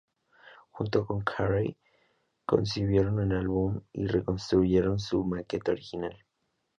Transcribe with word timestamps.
Junto 0.71 1.05
con 1.05 1.21
Carey, 1.23 1.77
concibieron 2.47 3.19
el 3.19 3.37
álbum 3.37 3.81
y 3.93 4.07
reconstruyeron 4.07 4.97
su 4.97 5.23
maqueta 5.23 5.73
original. 5.73 6.17